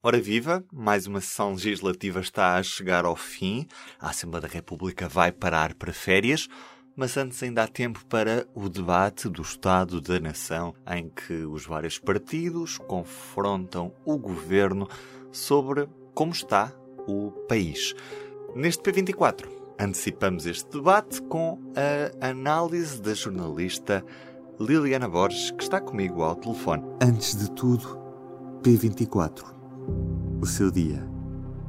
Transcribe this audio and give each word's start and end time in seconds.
Ora 0.00 0.20
viva, 0.20 0.64
mais 0.72 1.08
uma 1.08 1.20
sessão 1.20 1.54
legislativa 1.54 2.20
está 2.20 2.54
a 2.54 2.62
chegar 2.62 3.04
ao 3.04 3.16
fim. 3.16 3.66
A 3.98 4.10
Assembleia 4.10 4.42
da 4.42 4.48
República 4.48 5.08
vai 5.08 5.32
parar 5.32 5.74
para 5.74 5.92
férias, 5.92 6.48
mas 6.94 7.16
antes 7.16 7.42
ainda 7.42 7.64
há 7.64 7.66
tempo 7.66 8.06
para 8.06 8.46
o 8.54 8.68
debate 8.68 9.28
do 9.28 9.42
Estado 9.42 10.00
da 10.00 10.20
Nação, 10.20 10.72
em 10.88 11.08
que 11.08 11.44
os 11.44 11.66
vários 11.66 11.98
partidos 11.98 12.78
confrontam 12.78 13.92
o 14.04 14.16
governo 14.16 14.88
sobre 15.32 15.88
como 16.14 16.30
está 16.30 16.72
o 17.08 17.32
país. 17.48 17.92
Neste 18.54 18.80
P24, 18.84 19.48
antecipamos 19.80 20.46
este 20.46 20.70
debate 20.70 21.20
com 21.22 21.58
a 21.74 22.28
análise 22.28 23.02
da 23.02 23.14
jornalista 23.14 24.04
Liliana 24.60 25.08
Borges, 25.08 25.50
que 25.50 25.64
está 25.64 25.80
comigo 25.80 26.22
ao 26.22 26.36
telefone. 26.36 26.84
Antes 27.02 27.34
de 27.34 27.50
tudo, 27.50 27.98
P24. 28.62 29.57
O 30.40 30.46
seu 30.46 30.70
dia 30.70 31.02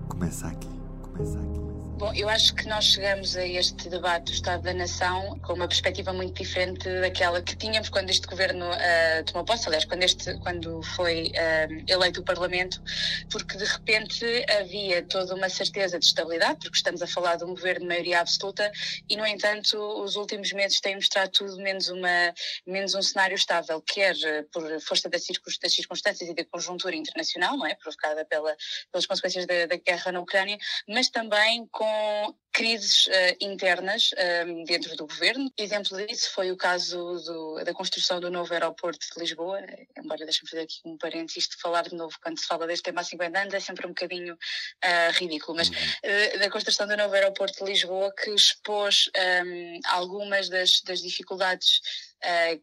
começa 0.07 0.47
aqui. 0.47 0.69
Começa 1.01 1.39
aqui. 1.39 1.68
Bom, 1.99 2.13
eu 2.13 2.29
acho 2.29 2.55
que 2.55 2.65
nós 2.65 2.85
chegamos 2.85 3.35
a 3.35 3.45
este 3.45 3.89
debate 3.89 4.27
do 4.27 4.31
Estado 4.31 4.63
da 4.63 4.73
Nação 4.73 5.37
com 5.39 5.51
uma 5.51 5.67
perspectiva 5.67 6.13
muito 6.13 6.41
diferente 6.41 6.87
daquela 7.01 7.41
que 7.41 7.57
tínhamos 7.57 7.89
quando 7.89 8.09
este 8.09 8.25
governo 8.25 8.71
uh, 8.71 9.25
tomou 9.25 9.43
posse, 9.43 9.67
aliás, 9.67 9.83
quando, 9.83 10.03
este, 10.03 10.33
quando 10.39 10.81
foi 10.81 11.33
uh, 11.35 11.83
eleito 11.91 12.21
o 12.21 12.23
Parlamento, 12.23 12.81
porque 13.29 13.57
de 13.57 13.65
repente 13.65 14.25
havia 14.49 15.03
toda 15.03 15.35
uma 15.35 15.49
certeza 15.49 15.99
de 15.99 16.05
estabilidade, 16.05 16.59
porque 16.59 16.77
estamos 16.77 17.01
a 17.01 17.07
falar 17.07 17.35
de 17.35 17.43
um 17.43 17.49
governo 17.49 17.81
de 17.81 17.87
maioria 17.87 18.21
absoluta, 18.21 18.71
e 19.09 19.17
no 19.17 19.27
entanto 19.27 19.77
os 20.01 20.15
últimos 20.15 20.53
meses 20.53 20.79
têm 20.79 20.95
mostrado 20.95 21.31
tudo 21.31 21.57
menos, 21.57 21.89
uma, 21.89 22.33
menos 22.65 22.95
um 22.95 23.01
cenário 23.01 23.35
estável, 23.35 23.81
quer 23.81 24.15
por 24.53 24.63
força 24.79 25.09
das, 25.09 25.25
circunstâncias 25.25 26.29
e 26.29 26.33
da 26.33 26.45
conjuntura 26.45 26.95
internacional, 26.95 27.57
não 27.57 27.67
é? 27.67 27.75
provocada 27.75 28.23
pela, 28.23 28.55
pelas 28.89 29.05
consequências 29.05 29.45
da, 29.45 29.65
da 29.65 29.75
guerra 29.75 30.13
na 30.13 30.21
Ucrânia, 30.21 30.57
mas 30.87 31.09
também 31.09 31.67
com 31.73 31.88
com 31.89 32.35
crises 32.51 33.07
uh, 33.07 33.11
internas 33.39 34.09
um, 34.45 34.63
dentro 34.63 34.95
do 34.95 35.07
governo. 35.07 35.51
Exemplo 35.57 35.97
disso 36.05 36.31
foi 36.31 36.51
o 36.51 36.57
caso 36.57 36.97
do, 36.97 37.63
da 37.63 37.73
construção 37.73 38.19
do 38.19 38.29
novo 38.29 38.51
aeroporto 38.53 38.99
de 38.99 39.19
Lisboa, 39.19 39.59
embora 39.97 40.25
deixe-me 40.25 40.49
fazer 40.49 40.63
aqui 40.63 40.81
um 40.85 40.97
parênteses 40.97 41.47
de 41.47 41.55
falar 41.57 41.83
de 41.83 41.95
novo 41.95 42.15
quando 42.21 42.39
se 42.39 42.45
fala 42.45 42.67
deste 42.67 42.83
tema 42.83 43.01
há 43.01 43.03
50 43.03 43.39
anos 43.39 43.53
é 43.53 43.59
sempre 43.59 43.85
um 43.85 43.89
bocadinho 43.89 44.33
uh, 44.33 45.11
ridículo, 45.13 45.57
mas 45.57 45.69
uh, 45.69 46.39
da 46.39 46.49
construção 46.49 46.87
do 46.87 46.97
novo 46.97 47.13
aeroporto 47.13 47.63
de 47.63 47.71
Lisboa 47.71 48.13
que 48.13 48.31
expôs 48.31 49.09
um, 49.45 49.79
algumas 49.85 50.49
das, 50.49 50.81
das 50.81 51.01
dificuldades 51.01 51.79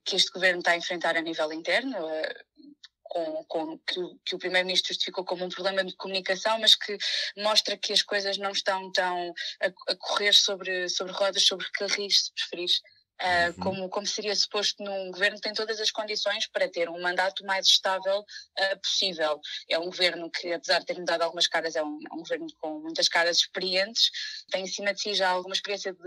que 0.05 0.17
este 0.17 0.31
governo 0.33 0.59
está 0.59 0.73
a 0.73 0.77
enfrentar 0.77 1.17
a 1.17 1.23
nível 1.23 1.51
interno, 1.51 1.97
com, 3.17 3.45
com 3.45 3.79
que, 3.79 4.01
que, 4.25 4.35
o 4.35 4.39
Primeiro-Ministro 4.39 4.93
justificou 4.93 5.25
como 5.25 5.45
um 5.45 5.49
problema 5.49 5.83
de 5.83 5.95
comunicação, 5.97 6.59
mas 6.59 6.75
que 6.75 6.97
mostra 7.37 7.77
que 7.77 7.93
as 7.93 8.03
coisas 8.03 8.37
não 8.37 8.51
estão 8.51 8.91
tão 8.93 9.35
a, 9.63 9.93
a 9.93 9.97
correr 9.97 10.33
sobre, 10.35 10.89
sobre 10.89 11.13
rodas, 11.13 11.47
sobre 11.47 11.67
carris, 11.73 12.27
se 12.27 12.33
preferires. 12.33 12.81
Uh, 13.17 13.49
uhum. 13.49 13.65
como, 13.65 13.89
como 13.89 14.07
seria 14.07 14.37
suposto 14.37 14.85
num 14.85 15.11
governo 15.11 15.37
que 15.37 15.43
tem 15.45 15.55
todas 15.55 15.81
as 15.81 15.91
condições 15.91 16.47
para 16.49 16.69
ter 16.69 16.91
um 16.91 17.01
mandato 17.01 17.47
mais 17.47 17.67
estável 17.67 18.21
uh, 18.21 18.79
possível. 18.83 19.41
É 19.71 19.79
um 19.79 19.87
governo 19.87 20.31
que, 20.31 20.53
apesar 20.53 20.81
de 20.81 20.85
ter 20.85 20.99
mudado 20.99 21.23
algumas 21.23 21.47
caras, 21.47 21.77
é 21.77 21.83
um, 21.83 21.99
é 22.11 22.15
um 22.15 22.19
governo 22.19 22.47
com 22.61 22.79
muitas 22.81 23.09
caras 23.09 23.39
experientes, 23.39 24.11
tem 24.51 24.65
em 24.65 24.67
cima 24.67 24.93
de 24.93 25.01
si 25.01 25.15
já 25.15 25.31
alguma 25.31 25.55
experiência 25.55 25.95
de, 25.95 25.99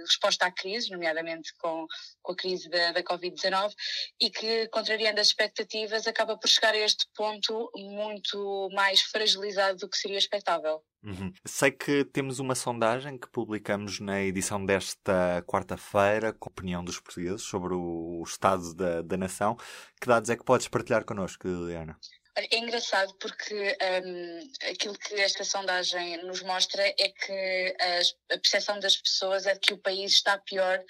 resposta 0.00 0.46
à 0.46 0.52
crise, 0.52 0.90
nomeadamente 0.90 1.52
com, 1.58 1.86
com 2.22 2.32
a 2.32 2.36
crise 2.36 2.68
da, 2.68 2.92
da 2.92 3.02
Covid-19, 3.02 3.72
e 4.20 4.30
que, 4.30 4.68
contrariando 4.68 5.20
as 5.20 5.28
expectativas, 5.28 6.06
acaba 6.06 6.36
por 6.36 6.48
chegar 6.48 6.74
a 6.74 6.78
este 6.78 7.06
ponto 7.14 7.70
muito 7.76 8.68
mais 8.72 9.00
fragilizado 9.02 9.78
do 9.78 9.88
que 9.88 9.96
seria 9.96 10.18
expectável. 10.18 10.82
Uhum. 11.02 11.32
Sei 11.46 11.70
que 11.70 12.04
temos 12.04 12.40
uma 12.40 12.56
sondagem 12.56 13.16
que 13.16 13.30
publicamos 13.30 14.00
na 14.00 14.20
edição 14.20 14.64
desta 14.64 15.42
quarta-feira 15.46 16.32
com 16.32 16.48
a 16.48 16.52
opinião 16.52 16.84
dos 16.84 16.98
portugueses 16.98 17.42
sobre 17.42 17.74
o 17.74 18.22
estado 18.26 18.74
da, 18.74 19.02
da 19.02 19.16
nação. 19.16 19.56
Que 20.00 20.08
dados 20.08 20.28
é 20.28 20.36
que 20.36 20.44
podes 20.44 20.66
partilhar 20.66 21.04
connosco, 21.04 21.46
Liliana? 21.46 21.96
É 22.40 22.56
engraçado 22.56 23.12
porque 23.14 23.76
um, 24.04 24.70
aquilo 24.70 24.96
que 24.96 25.14
esta 25.14 25.42
sondagem 25.42 26.22
nos 26.22 26.40
mostra 26.42 26.82
é 26.86 27.08
que 27.08 27.76
a, 27.80 28.36
percepção 28.38 28.78
das 28.78 28.96
pessoas 28.96 29.44
é 29.44 29.56
que 29.56 29.74
o 29.74 29.78
país 29.78 30.12
está 30.12 30.38
pior 30.38 30.80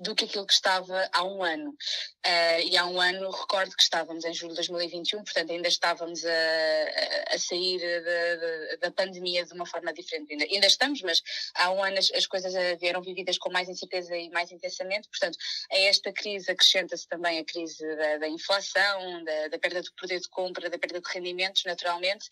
do 0.00 0.14
que 0.14 0.24
aquilo 0.24 0.46
que 0.46 0.52
estava 0.52 1.08
há 1.12 1.24
um 1.24 1.42
ano. 1.42 1.70
Uh, 2.26 2.60
e 2.66 2.76
há 2.76 2.84
um 2.86 3.00
ano, 3.00 3.30
recordo 3.30 3.74
que 3.74 3.82
estávamos 3.82 4.24
em 4.24 4.34
julho 4.34 4.50
de 4.50 4.56
2021, 4.56 5.24
portanto 5.24 5.50
ainda 5.50 5.68
estávamos 5.68 6.24
a, 6.24 7.34
a 7.34 7.38
sair 7.38 7.80
da, 7.80 8.88
da, 8.88 8.90
pandemia 8.90 9.44
de 9.44 9.54
uma 9.54 9.64
forma 9.64 9.92
diferente. 9.92 10.32
Ainda, 10.32 10.44
ainda 10.44 10.66
estamos, 10.66 11.00
mas 11.02 11.22
há 11.54 11.70
um 11.70 11.82
ano 11.82 11.98
as, 11.98 12.10
as 12.12 12.26
coisas 12.26 12.52
vieram 12.78 13.00
vividas 13.00 13.38
com 13.38 13.50
mais 13.50 13.68
incerteza 13.68 14.14
e 14.16 14.28
mais 14.30 14.52
intensamente. 14.52 15.08
Portanto, 15.08 15.38
a 15.70 15.78
esta 15.78 16.12
crise 16.12 16.50
acrescenta-se 16.50 17.08
também 17.08 17.38
a 17.38 17.44
crise 17.44 17.84
da, 17.96 18.18
da 18.18 18.28
inflação, 18.28 19.24
da, 19.24 19.48
da, 19.48 19.58
perda 19.58 19.82
do 19.82 19.92
poder 19.94 20.20
de 20.20 20.28
compra, 20.28 20.68
da 20.68 20.78
perda 20.78 21.00
de 21.00 21.08
rendimentos, 21.12 21.62
naturalmente. 21.64 22.26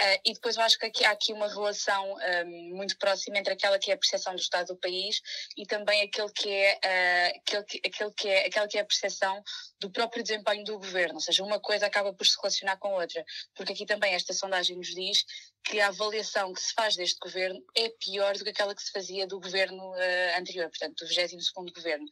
Uh, 0.00 0.20
e 0.24 0.32
depois 0.34 0.56
eu 0.56 0.62
acho 0.62 0.78
que 0.78 0.86
aqui, 0.86 1.04
há 1.04 1.10
aqui 1.10 1.32
uma 1.32 1.48
relação 1.48 2.16
um, 2.46 2.76
muito 2.76 2.96
próxima 2.98 3.38
entre 3.38 3.52
aquela 3.52 3.78
que 3.78 3.90
é 3.90 3.94
a 3.94 3.98
percepção 3.98 4.34
do 4.34 4.40
Estado 4.40 4.68
do 4.68 4.76
país 4.76 5.20
e 5.56 5.66
também 5.66 6.02
aquele 6.02 6.30
que 6.32 6.48
é 6.48 6.74
uh, 6.74 7.09
aquele, 7.36 7.64
que, 7.64 7.80
que 8.16 8.28
é, 8.28 8.46
aquela 8.46 8.68
que 8.68 8.78
é 8.78 8.80
a 8.80 8.84
percepção 8.84 9.42
do 9.78 9.90
próprio 9.90 10.22
desempenho 10.22 10.64
do 10.64 10.78
governo, 10.78 11.14
ou 11.14 11.20
seja, 11.20 11.44
uma 11.44 11.60
coisa 11.60 11.86
acaba 11.86 12.12
por 12.12 12.26
se 12.26 12.36
relacionar 12.36 12.76
com 12.78 12.92
outra, 12.92 13.24
porque 13.54 13.72
aqui 13.72 13.86
também 13.86 14.14
esta 14.14 14.32
sondagem 14.32 14.76
nos 14.76 14.94
diz 14.94 15.24
que 15.64 15.80
a 15.80 15.88
avaliação 15.88 16.52
que 16.52 16.60
se 16.60 16.72
faz 16.74 16.96
deste 16.96 17.18
governo 17.18 17.62
é 17.76 17.88
pior 17.90 18.36
do 18.36 18.44
que 18.44 18.50
aquela 18.50 18.74
que 18.74 18.82
se 18.82 18.90
fazia 18.90 19.26
do 19.26 19.40
governo 19.40 19.90
uh, 19.90 20.38
anterior, 20.38 20.68
portanto, 20.68 21.04
do 21.04 21.06
22º 21.06 21.72
governo. 21.74 22.06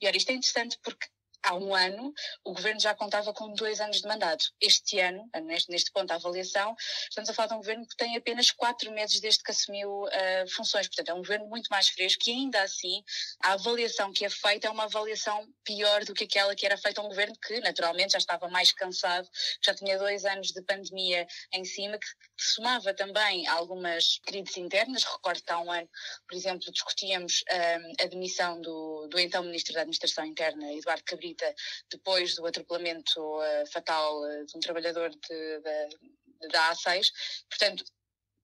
E 0.00 0.06
ora, 0.06 0.16
isto 0.16 0.30
é 0.30 0.34
interessante 0.34 0.78
porque 0.82 1.06
há 1.44 1.54
um 1.54 1.74
ano, 1.74 2.12
o 2.44 2.52
governo 2.52 2.80
já 2.80 2.94
contava 2.94 3.32
com 3.32 3.52
dois 3.52 3.80
anos 3.80 4.00
de 4.00 4.08
mandato. 4.08 4.46
Este 4.60 4.98
ano, 4.98 5.28
neste, 5.44 5.70
neste 5.70 5.92
ponto 5.92 6.06
da 6.06 6.14
avaliação, 6.16 6.74
estamos 7.08 7.28
a 7.30 7.34
falar 7.34 7.48
de 7.48 7.54
um 7.54 7.58
governo 7.58 7.86
que 7.86 7.96
tem 7.96 8.16
apenas 8.16 8.50
quatro 8.50 8.90
meses 8.90 9.20
desde 9.20 9.42
que 9.42 9.50
assumiu 9.50 10.04
uh, 10.04 10.50
funções. 10.54 10.86
Portanto, 10.88 11.10
é 11.10 11.14
um 11.14 11.18
governo 11.18 11.46
muito 11.46 11.68
mais 11.68 11.88
fresco 11.88 12.22
e 12.26 12.32
ainda 12.32 12.62
assim 12.62 13.02
a 13.42 13.52
avaliação 13.52 14.12
que 14.12 14.24
é 14.24 14.30
feita 14.30 14.66
é 14.66 14.70
uma 14.70 14.84
avaliação 14.84 15.46
pior 15.64 16.04
do 16.04 16.14
que 16.14 16.24
aquela 16.24 16.54
que 16.54 16.64
era 16.64 16.78
feita 16.78 17.00
a 17.00 17.04
um 17.04 17.08
governo 17.08 17.36
que, 17.38 17.60
naturalmente, 17.60 18.12
já 18.12 18.18
estava 18.18 18.48
mais 18.48 18.72
cansado, 18.72 19.28
já 19.62 19.74
tinha 19.74 19.98
dois 19.98 20.24
anos 20.24 20.48
de 20.48 20.62
pandemia 20.62 21.26
em 21.52 21.64
cima, 21.64 21.98
que, 21.98 22.06
somava 22.36 22.92
também 22.92 23.46
algumas 23.46 24.18
crises 24.24 24.56
internas. 24.56 25.04
Recordo 25.04 25.42
que 25.42 25.52
há 25.52 25.60
um 25.60 25.70
ano, 25.70 25.88
por 26.28 26.36
exemplo, 26.36 26.72
discutíamos 26.72 27.42
uh, 27.42 28.02
a 28.02 28.06
demissão 28.06 28.60
do, 28.60 29.06
do 29.08 29.18
então 29.18 29.42
Ministro 29.42 29.74
da 29.74 29.80
Administração 29.80 30.24
Interna, 30.24 30.72
Eduardo 30.72 31.04
Cabrita, 31.34 31.54
depois 31.90 32.34
do 32.34 32.46
atropelamento 32.46 33.20
uh, 33.20 33.66
fatal 33.72 34.20
uh, 34.22 34.46
de 34.46 34.56
um 34.56 34.60
trabalhador 34.60 35.10
de, 35.10 35.18
de, 35.18 36.48
da 36.48 36.72
A6. 36.72 37.10
Portanto, 37.48 37.84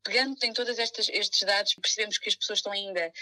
pegando 0.03 0.37
em 0.43 0.53
todos 0.53 0.79
estes, 0.79 1.09
estes 1.09 1.43
dados, 1.43 1.75
percebemos 1.75 2.19
que 2.19 2.29
as 2.29 2.35
pessoas 2.35 2.59
estão 2.59 2.73
ainda 2.73 3.13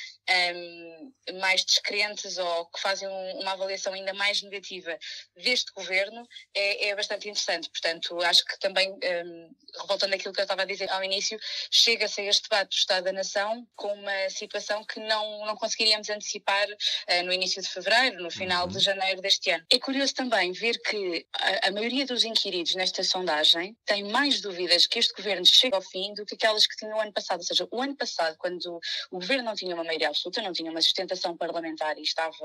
um, 0.55 1.13
mais 1.41 1.65
descrentes 1.65 2.39
ou 2.39 2.67
que 2.67 2.81
fazem 2.81 3.09
um, 3.09 3.41
uma 3.41 3.53
avaliação 3.53 3.93
ainda 3.93 4.13
mais 4.15 4.43
negativa 4.43 4.97
deste 5.37 5.73
governo, 5.73 6.27
é, 6.55 6.89
é 6.89 6.97
bastante 6.97 7.29
interessante. 7.29 7.69
Portanto, 7.71 8.21
acho 8.23 8.45
que 8.45 8.59
também, 8.59 8.91
um, 8.93 9.51
revoltando 9.81 10.15
aquilo 10.15 10.33
que 10.33 10.41
eu 10.41 10.45
estava 10.45 10.63
a 10.63 10.67
dizer 10.67 10.91
ao 10.91 11.03
início, 11.03 11.39
chega-se 11.71 12.21
a 12.21 12.25
este 12.25 12.43
debate 12.45 12.71
do 12.71 12.79
Estado 12.79 13.05
da 13.05 13.13
Nação 13.13 13.67
com 13.75 13.93
uma 13.93 14.31
situação 14.31 14.85
que 14.85 15.01
não, 15.01 15.47
não 15.47 15.57
conseguiríamos 15.57 16.09
antecipar 16.09 16.67
uh, 16.69 17.23
no 17.25 17.33
início 17.33 17.61
de 17.61 17.69
fevereiro, 17.69 18.23
no 18.23 18.31
final 18.31 18.67
uhum. 18.67 18.73
de 18.73 18.79
janeiro 18.79 19.21
deste 19.21 19.51
ano. 19.51 19.65
É 19.73 19.79
curioso 19.79 20.15
também 20.15 20.53
ver 20.53 20.79
que 20.81 21.27
a, 21.35 21.69
a 21.69 21.71
maioria 21.71 22.07
dos 22.07 22.25
inquiridos 22.25 22.75
nesta 22.75 23.03
sondagem 23.03 23.77
tem 23.85 24.05
mais 24.05 24.41
dúvidas 24.41 24.87
que 24.87 24.99
este 24.99 25.15
governo 25.15 25.45
chegue 25.45 25.75
ao 25.75 25.83
fim 25.83 26.15
do 26.15 26.25
que 26.25 26.35
aquelas 26.35 26.68
que 26.69 26.77
tinha 26.77 26.95
o 26.95 27.01
ano 27.01 27.13
passado. 27.13 27.41
Ou 27.41 27.47
seja, 27.47 27.69
o 27.71 27.81
ano 27.81 27.97
passado, 27.97 28.37
quando 28.39 28.81
o 29.11 29.19
governo 29.19 29.45
não 29.45 29.55
tinha 29.55 29.75
uma 29.75 29.85
maioria 29.85 30.09
absoluta, 30.09 30.43
não 30.43 30.53
tinha 30.53 30.71
uma 30.71 30.83
sustentação 30.83 31.37
parlamentar 31.37 31.99
e 31.99 32.03
estava 32.03 32.37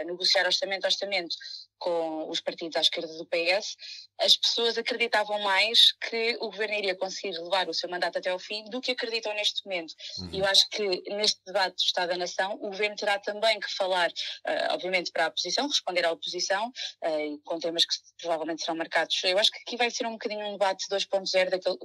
a 0.00 0.04
negociar 0.04 0.46
orçamento 0.46 0.84
a 0.84 0.88
orçamento 0.88 1.36
com 1.82 2.30
os 2.30 2.40
partidos 2.40 2.76
à 2.76 2.80
esquerda 2.80 3.12
do 3.14 3.26
PS, 3.26 3.76
as 4.20 4.36
pessoas 4.36 4.78
acreditavam 4.78 5.40
mais 5.40 5.92
que 5.92 6.36
o 6.40 6.48
governo 6.48 6.74
iria 6.74 6.94
conseguir 6.94 7.36
levar 7.38 7.68
o 7.68 7.74
seu 7.74 7.90
mandato 7.90 8.18
até 8.18 8.30
ao 8.30 8.38
fim 8.38 8.64
do 8.66 8.80
que 8.80 8.92
acreditam 8.92 9.34
neste 9.34 9.64
momento. 9.64 9.92
Uhum. 10.18 10.30
E 10.32 10.38
eu 10.38 10.46
acho 10.46 10.68
que 10.70 11.02
neste 11.10 11.40
debate 11.44 11.74
do 11.74 11.82
Estado 11.82 12.10
da 12.10 12.16
Nação, 12.16 12.54
o 12.54 12.68
governo 12.68 12.94
terá 12.94 13.18
também 13.18 13.58
que 13.58 13.68
falar, 13.74 14.10
uh, 14.10 14.74
obviamente, 14.74 15.10
para 15.10 15.24
a 15.24 15.28
oposição, 15.28 15.66
responder 15.66 16.04
à 16.06 16.12
oposição, 16.12 16.68
uh, 16.68 17.38
com 17.44 17.58
temas 17.58 17.84
que 17.84 17.96
provavelmente 18.20 18.62
serão 18.62 18.76
marcados. 18.76 19.20
Eu 19.24 19.38
acho 19.38 19.50
que 19.50 19.58
aqui 19.58 19.76
vai 19.76 19.90
ser 19.90 20.06
um 20.06 20.12
bocadinho 20.12 20.46
um 20.46 20.52
debate 20.52 20.86
2.0 20.88 21.50
daquele 21.50 21.78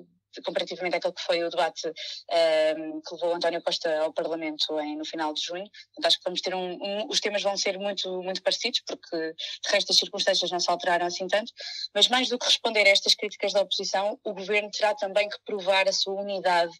comparativamente 0.43 0.95
àquele 0.95 1.13
que 1.13 1.21
foi 1.21 1.43
o 1.43 1.49
debate 1.49 1.87
um, 1.87 1.93
ehm, 2.31 3.01
que 3.01 3.13
levou 3.13 3.33
António 3.33 3.61
Costa 3.61 3.99
ao 3.99 4.13
Parlamento 4.13 4.79
em, 4.79 4.97
no 4.97 5.05
final 5.05 5.33
de 5.33 5.41
junho. 5.41 5.69
Portanto, 5.93 6.05
acho 6.05 6.17
que 6.17 6.23
vamos 6.23 6.41
ter 6.41 6.55
um, 6.55 6.73
um, 6.73 7.07
os 7.09 7.19
temas 7.19 7.43
vão 7.43 7.55
ser 7.57 7.77
muito, 7.77 8.21
muito 8.23 8.41
parecidos, 8.41 8.81
porque 8.85 9.17
de 9.17 9.69
resto 9.69 9.91
as 9.91 9.97
circunstâncias 9.97 10.51
não 10.51 10.59
se 10.59 10.69
alteraram 10.69 11.05
assim 11.05 11.27
tanto, 11.27 11.51
mas 11.93 12.07
mais 12.07 12.29
do 12.29 12.37
que 12.37 12.45
responder 12.45 12.85
a 12.85 12.89
estas 12.89 13.15
críticas 13.15 13.53
da 13.53 13.61
oposição, 13.61 14.19
o 14.23 14.33
Governo 14.33 14.69
terá 14.71 14.93
também 14.95 15.29
que 15.29 15.37
provar 15.45 15.87
a 15.87 15.93
sua 15.93 16.21
unidade 16.21 16.73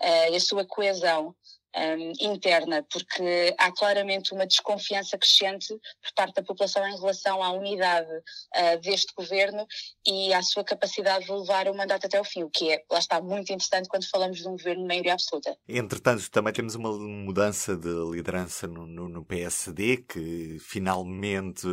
uh, 0.00 0.32
e 0.32 0.36
a 0.36 0.40
sua 0.40 0.64
coesão 0.66 1.34
um, 1.76 2.12
interna, 2.20 2.84
porque 2.90 3.54
há 3.58 3.72
claramente 3.72 4.32
uma 4.32 4.46
desconfiança 4.46 5.18
crescente 5.18 5.68
por 5.68 6.12
parte 6.14 6.34
da 6.34 6.42
população 6.42 6.86
em 6.86 6.96
relação 6.96 7.42
à 7.42 7.50
unidade 7.50 8.10
uh, 8.10 8.80
deste 8.80 9.12
governo 9.14 9.66
e 10.06 10.32
à 10.32 10.42
sua 10.42 10.64
capacidade 10.64 11.24
de 11.24 11.32
levar 11.32 11.68
o 11.68 11.76
mandato 11.76 12.06
até 12.06 12.20
o 12.20 12.24
fim, 12.24 12.42
o 12.42 12.50
que 12.50 12.70
é, 12.70 12.82
lá 12.90 12.98
está, 12.98 13.20
muito 13.20 13.52
interessante 13.52 13.88
quando 13.88 14.08
falamos 14.08 14.38
de 14.38 14.48
um 14.48 14.52
governo 14.52 14.82
de 14.82 14.88
maioria 14.88 15.14
absoluta. 15.14 15.56
Entretanto, 15.68 16.30
também 16.30 16.52
temos 16.52 16.74
uma 16.74 16.92
mudança 16.92 17.76
de 17.76 17.88
liderança 18.10 18.66
no, 18.66 18.86
no, 18.86 19.08
no 19.08 19.24
PSD, 19.24 19.98
que 20.08 20.58
finalmente 20.60 21.66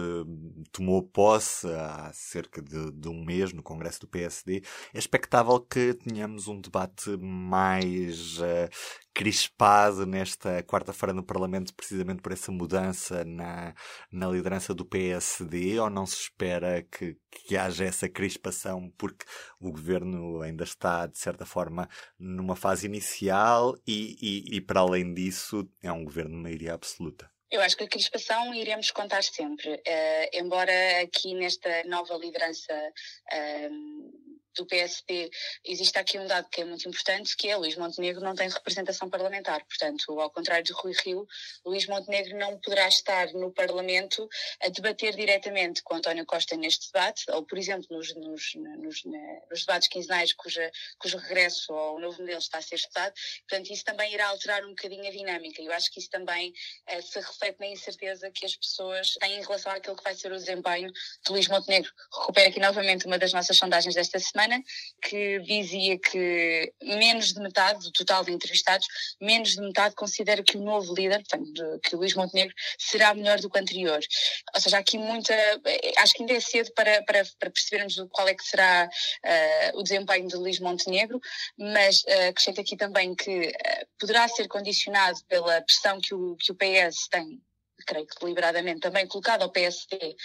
tomou 0.71 1.03
posse 1.03 1.67
há 1.67 2.11
cerca 2.13 2.61
de, 2.61 2.91
de 2.91 3.07
um 3.07 3.23
mês 3.23 3.53
no 3.53 3.63
Congresso 3.63 4.01
do 4.01 4.07
PSD. 4.07 4.63
É 4.93 4.99
expectável 4.99 5.59
que 5.59 5.93
tenhamos 5.93 6.47
um 6.47 6.59
debate 6.59 7.09
mais 7.17 8.39
uh, 8.39 8.69
crispado 9.13 10.05
nesta 10.05 10.63
quarta-feira 10.63 11.13
no 11.13 11.23
Parlamento 11.23 11.73
precisamente 11.73 12.21
por 12.21 12.31
essa 12.31 12.51
mudança 12.51 13.23
na, 13.25 13.73
na 14.11 14.27
liderança 14.27 14.73
do 14.73 14.85
PSD 14.85 15.79
ou 15.79 15.89
não 15.89 16.05
se 16.05 16.15
espera 16.15 16.81
que, 16.83 17.17
que 17.29 17.57
haja 17.57 17.85
essa 17.85 18.07
crispação 18.07 18.91
porque 18.97 19.25
o 19.59 19.71
governo 19.71 20.41
ainda 20.41 20.63
está, 20.63 21.05
de 21.07 21.17
certa 21.17 21.45
forma, 21.45 21.89
numa 22.17 22.55
fase 22.55 22.85
inicial 22.85 23.75
e, 23.85 24.17
e, 24.21 24.57
e 24.57 24.61
para 24.61 24.79
além 24.79 25.13
disso 25.13 25.69
é 25.81 25.91
um 25.91 26.03
governo 26.03 26.35
de 26.35 26.43
maioria 26.43 26.73
absoluta? 26.73 27.29
Eu 27.51 27.59
acho 27.59 27.75
que 27.75 27.83
a 27.83 27.87
crispação 27.87 28.53
iremos 28.53 28.91
contar 28.91 29.21
sempre, 29.23 29.73
uh, 29.73 30.29
embora 30.31 30.71
aqui 31.01 31.33
nesta 31.33 31.83
nova 31.83 32.15
liderança 32.15 32.73
uh, 32.73 34.20
do 34.55 34.65
PSD, 34.65 35.29
existe 35.63 35.97
aqui 35.97 36.19
um 36.19 36.27
dado 36.27 36.49
que 36.49 36.61
é 36.61 36.65
muito 36.65 36.87
importante, 36.87 37.35
que 37.35 37.47
é 37.47 37.55
Luís 37.55 37.75
Montenegro 37.75 38.21
não 38.21 38.35
tem 38.35 38.49
representação 38.49 39.09
parlamentar. 39.09 39.63
Portanto, 39.65 40.19
ao 40.19 40.29
contrário 40.29 40.63
de 40.63 40.73
Rui 40.73 40.93
Rio, 41.03 41.27
Luís 41.65 41.87
Montenegro 41.87 42.37
não 42.37 42.59
poderá 42.59 42.87
estar 42.87 43.31
no 43.33 43.51
Parlamento 43.51 44.27
a 44.61 44.69
debater 44.69 45.15
diretamente 45.15 45.81
com 45.83 45.95
António 45.95 46.25
Costa 46.25 46.55
neste 46.55 46.91
debate, 46.91 47.23
ou, 47.29 47.43
por 47.43 47.57
exemplo, 47.57 47.87
nos, 47.89 48.13
nos, 48.15 48.53
nos, 48.55 49.03
nos 49.49 49.59
debates 49.61 49.87
quinzenais 49.87 50.33
cuja, 50.33 50.71
cujo 50.99 51.17
regresso 51.17 51.73
ao 51.73 51.99
novo 51.99 52.19
modelo 52.19 52.39
está 52.39 52.57
a 52.57 52.61
ser 52.61 52.75
estudado. 52.75 53.13
Portanto, 53.47 53.71
isso 53.71 53.85
também 53.85 54.13
irá 54.13 54.27
alterar 54.27 54.65
um 54.65 54.69
bocadinho 54.69 55.07
a 55.07 55.11
dinâmica. 55.11 55.61
Eu 55.61 55.71
acho 55.71 55.91
que 55.91 55.99
isso 55.99 56.09
também 56.09 56.53
eh, 56.87 57.01
se 57.01 57.19
reflete 57.19 57.59
na 57.59 57.67
incerteza 57.67 58.29
que 58.31 58.45
as 58.45 58.55
pessoas 58.55 59.13
têm 59.13 59.37
em 59.37 59.41
relação 59.41 59.71
àquilo 59.71 59.95
que 59.95 60.03
vai 60.03 60.13
ser 60.13 60.31
o 60.31 60.37
desempenho 60.37 60.91
de 60.91 61.31
Luís 61.31 61.47
Montenegro. 61.47 61.91
Recupero 62.19 62.49
aqui 62.49 62.59
novamente 62.59 63.05
uma 63.05 63.17
das 63.17 63.33
nossas 63.33 63.57
sondagens 63.57 63.95
desta 63.95 64.19
semana 64.19 64.40
semana, 64.41 64.63
que 65.01 65.39
dizia 65.39 65.97
que 65.99 66.73
menos 66.81 67.33
de 67.33 67.39
metade 67.41 67.83
do 67.83 67.91
total 67.91 68.23
de 68.23 68.31
entrevistados, 68.31 68.87
menos 69.19 69.51
de 69.51 69.61
metade 69.61 69.95
considera 69.95 70.43
que 70.43 70.57
o 70.57 70.61
novo 70.61 70.93
líder, 70.93 71.23
portanto, 71.27 71.79
que 71.83 71.95
o 71.95 71.99
Luís 71.99 72.15
Montenegro, 72.15 72.53
será 72.77 73.13
melhor 73.13 73.39
do 73.39 73.49
que 73.49 73.57
o 73.57 73.61
anterior. 73.61 73.99
Ou 74.53 74.61
seja, 74.61 74.77
há 74.77 74.79
aqui 74.79 74.97
muita. 74.97 75.33
Acho 75.97 76.13
que 76.13 76.23
ainda 76.23 76.33
é 76.33 76.39
cedo 76.39 76.71
para, 76.73 77.03
para, 77.03 77.23
para 77.39 77.51
percebermos 77.51 77.95
qual 78.11 78.27
é 78.27 78.33
que 78.33 78.43
será 78.43 78.89
uh, 78.89 79.79
o 79.79 79.83
desempenho 79.83 80.27
de 80.27 80.35
Luís 80.35 80.59
Montenegro, 80.59 81.19
mas 81.57 82.01
uh, 82.03 82.29
acrescento 82.29 82.61
aqui 82.61 82.75
também 82.75 83.15
que 83.15 83.47
uh, 83.47 83.87
poderá 83.99 84.27
ser 84.27 84.47
condicionado 84.47 85.19
pela 85.27 85.61
pressão 85.61 85.99
que 85.99 86.13
o, 86.13 86.35
que 86.37 86.51
o 86.51 86.55
PS 86.55 87.07
tem 87.09 87.41
creio 87.85 88.07
que 88.07 88.19
deliberadamente 88.19 88.79
também 88.79 89.07
colocado 89.07 89.43
ao 89.43 89.51
PSD 89.51 90.15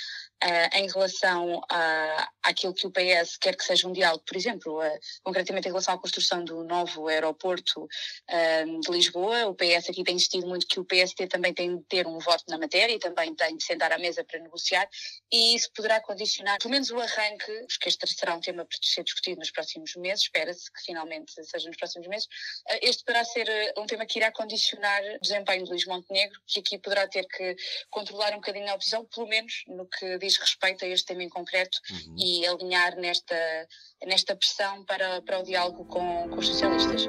Uh, 0.44 0.76
em 0.76 0.87
relação 0.87 1.62
a, 1.70 2.31
àquilo 2.43 2.75
que 2.75 2.87
o 2.87 2.91
PS 2.91 3.38
quer 3.38 3.56
que 3.56 3.64
seja 3.64 3.88
um 3.88 3.93
diálogo, 3.93 4.23
por 4.26 4.37
exemplo, 4.37 4.79
uh, 4.79 5.00
concretamente 5.25 5.67
em 5.67 5.70
relação 5.70 5.94
à 5.94 5.99
construção 5.99 6.44
do 6.44 6.62
novo 6.62 7.08
aeroporto 7.08 7.85
uh, 7.85 8.81
de 8.81 8.91
Lisboa, 8.91 9.47
o 9.47 9.55
PS 9.55 9.88
aqui 9.88 10.05
tem 10.05 10.14
insistido 10.14 10.47
muito 10.47 10.67
que 10.67 10.79
o 10.79 10.85
PST 10.85 11.26
também 11.29 11.55
tem 11.55 11.79
de 11.79 11.85
ter 11.85 12.06
um 12.06 12.19
voto 12.19 12.44
na 12.49 12.58
matéria 12.58 12.93
e 12.93 12.99
também 12.99 13.35
tem 13.35 13.56
de 13.56 13.64
sentar 13.64 13.91
à 13.91 13.99
mesa 13.99 14.23
para 14.25 14.38
negociar 14.38 14.87
e 15.32 15.56
isso 15.56 15.73
poderá 15.75 16.03
condicionar, 16.03 16.58
pelo 16.58 16.73
menos 16.73 16.91
o 16.91 17.00
arranque, 17.00 17.53
porque 17.69 17.88
este 17.88 18.06
será 18.06 18.35
um 18.35 18.41
tema 18.41 18.67
para 18.67 18.79
ser 18.82 19.05
discutido 19.05 19.38
nos 19.38 19.50
próximos 19.50 19.97
meses, 19.97 20.25
espera-se 20.25 20.70
que 20.70 20.82
finalmente 20.82 21.32
seja 21.32 21.67
nos 21.67 21.79
próximos 21.79 22.06
meses, 22.08 22.29
este 22.82 23.03
poderá 23.05 23.25
ser 23.25 23.49
um 23.79 23.87
tema 23.87 24.05
que 24.05 24.19
irá 24.19 24.31
condicionar 24.31 25.03
o 25.17 25.20
desempenho 25.20 25.64
de 25.64 25.70
Luís 25.70 25.87
Montenegro, 25.87 26.38
que 26.47 26.61
aqui 26.61 26.79
poderá 26.79 27.08
ter 27.08 27.26
que 27.26 27.45
controlar 27.90 28.32
um 28.32 28.37
bocadinho 28.37 28.70
a 28.70 28.75
oposição, 28.75 29.04
pelo 29.06 29.28
menos 29.28 29.64
no 29.69 29.87
que 29.87 30.19
diz 30.19 30.37
respeito 30.37 30.84
a 30.84 30.88
este 30.88 31.06
tema 31.06 31.22
em 31.22 31.28
concreto 31.28 31.78
uhum. 31.90 32.16
e 32.19 32.46
alinhar 32.46 32.96
nesta, 32.96 33.69
nesta 34.04 34.34
pressão 34.37 34.84
para, 34.84 35.22
para 35.22 35.40
o 35.40 35.43
diálogo 35.43 35.84
com, 35.87 36.28
com 36.28 36.38
os 36.38 36.46
socialistas. 36.46 37.06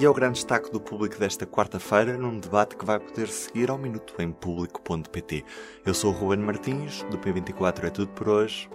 E 0.00 0.04
é 0.04 0.08
o 0.08 0.14
grande 0.14 0.34
destaque 0.34 0.70
do 0.70 0.80
público 0.80 1.18
desta 1.18 1.44
quarta-feira 1.44 2.16
num 2.16 2.38
debate 2.38 2.76
que 2.76 2.84
vai 2.84 3.00
poder 3.00 3.26
seguir 3.26 3.68
ao 3.68 3.76
minuto 3.76 4.14
em 4.20 4.30
público.pt. 4.30 5.44
Eu 5.84 5.92
sou 5.92 6.12
o 6.12 6.14
Ruben 6.14 6.38
Martins, 6.38 7.02
do 7.10 7.18
P24 7.18 7.84
é 7.84 7.90
tudo 7.90 8.12
por 8.12 8.28
hoje. 8.28 8.70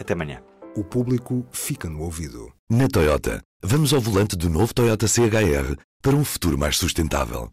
Até 0.00 0.14
amanhã. 0.14 0.42
O 0.76 0.82
público 0.82 1.46
fica 1.52 1.88
no 1.88 2.02
ouvido. 2.02 2.52
Na 2.68 2.88
Toyota, 2.88 3.40
vamos 3.62 3.94
ao 3.94 4.00
volante 4.00 4.34
do 4.34 4.50
novo 4.50 4.74
Toyota 4.74 5.06
CHR 5.06 5.76
para 6.02 6.16
um 6.16 6.24
futuro 6.24 6.58
mais 6.58 6.76
sustentável. 6.76 7.52